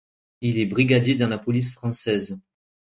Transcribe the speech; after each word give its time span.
Il 0.41 0.57
est 0.57 0.65
brigadier 0.65 1.13
dans 1.13 1.27
la 1.29 1.37
police 1.37 1.71
française. 1.71 2.39